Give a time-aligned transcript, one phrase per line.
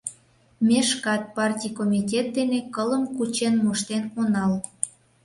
[0.67, 4.53] Ме шкат партий комитет дене кылым кучен моштен онал.